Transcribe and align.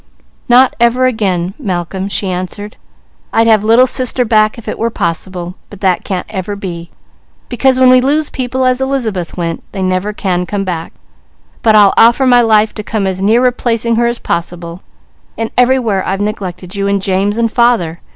"Not 0.49 0.75
ever 0.79 1.05
again 1.05 1.53
Malcolm," 1.59 2.07
she 2.09 2.27
answered. 2.31 2.75
"I'd 3.31 3.45
have 3.45 3.63
Little 3.63 3.85
Sister 3.85 4.25
back 4.25 4.57
if 4.57 4.67
it 4.67 4.79
were 4.79 4.89
possible, 4.89 5.53
but 5.69 5.79
that 5.81 6.03
can't 6.03 6.25
ever 6.27 6.55
be, 6.55 6.89
because 7.49 7.79
when 7.79 7.91
we 7.91 8.01
lose 8.01 8.31
people 8.31 8.65
as 8.65 8.81
Elizabeth 8.81 9.37
went, 9.37 9.61
they 9.73 9.83
never 9.83 10.11
can 10.11 10.47
come 10.47 10.63
back; 10.63 10.93
but 11.61 11.75
I'll 11.75 11.93
offer 11.97 12.25
my 12.25 12.41
life 12.41 12.73
to 12.73 12.83
come 12.83 13.05
as 13.05 13.21
near 13.21 13.43
replacing 13.43 13.95
her 13.97 14.07
as 14.07 14.17
possible, 14.17 14.81
and 15.37 15.51
everywhere 15.55 16.03
I've 16.03 16.19
neglected 16.19 16.73
you, 16.73 16.87
and 16.87 16.99
James, 16.99 17.37
and 17.37 17.51
father. 17.51 17.99